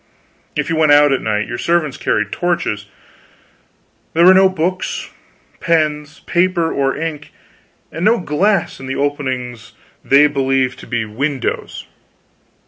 [0.55, 2.87] If you went out at night, your servants carried torches.
[4.15, 5.11] There were no books,
[5.59, 7.29] pens, paper or ink,
[7.91, 11.85] and no glass in the openings they believed to be windows.